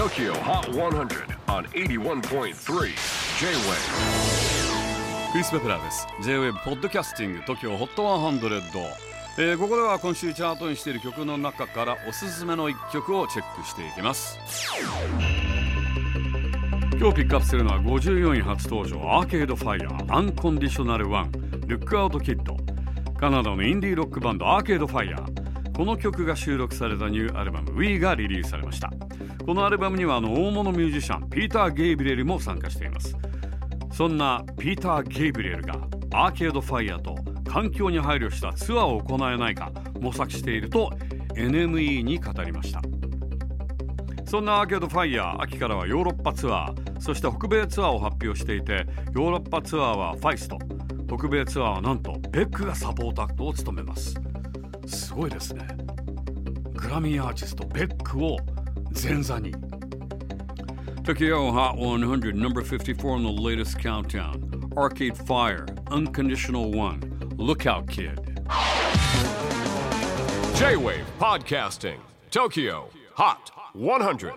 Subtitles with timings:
[0.00, 2.54] TOKYO HOT 100 on 81.3 J-WAVE.
[5.30, 6.06] クリス・ベプラーです。
[6.22, 8.82] J-WAVE ポッドキャスティング TOKYO HOT 100、
[9.36, 14.38] えー、ここでは今週チャートにしている曲の中からおすすめの一曲をチェックしていきます。
[16.98, 21.32] 今日ピックアップするのは54位初登場アーケードファイアアンコンディショナルワン
[21.66, 22.56] ルックアウトキッド
[23.18, 25.39] カナダのインディーロックバンドアーケードファイア
[25.76, 28.90] この曲が収録されたニューアルバム We がリリースされました。
[29.46, 33.16] このアルバムにはあの大物ミュージシャンピーター・ゲイブリエルも参加しています。
[33.92, 35.74] そんなピーター・ゲイブリエルが
[36.12, 37.14] アーケードファイアと
[37.50, 40.90] 環境に配慮したツアーを行えないか模索していると
[41.34, 42.80] NME に語りました。
[44.30, 50.56] そんなアーケードファイヤー秋からはヨーロッパツアーそして北米ツアーを発表していてヨーロッパツアーはファイスト
[51.08, 54.14] 北米ツアーはなんとベックがサポートアクを務めます。
[54.89, 55.67] すごいですね
[56.73, 58.37] グラミーアーティストベックを
[59.01, 59.53] 前座に
[61.03, 66.99] Tokyo Hot 100 number 54 on the latest countdown Arcade Fire Unconditional One
[67.37, 68.19] Lookout Kid
[70.55, 71.99] J-WAVE PODCASTING
[72.31, 74.33] TOKYO HOT 100